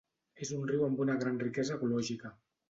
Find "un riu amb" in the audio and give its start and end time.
0.55-1.03